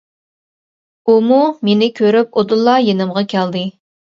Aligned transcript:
ئۇمۇ 1.13 1.37
مېنى 1.69 1.91
كۆرۈپ 2.01 2.41
ئۇدۇللا 2.41 2.79
يېنىمغا 2.89 3.25
كەلدى. 3.37 3.65